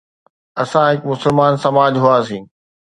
اسان 0.61 0.85
هڪ 0.91 0.99
مسلمان 1.11 1.53
سماج 1.63 1.93
هئاسين. 2.03 2.43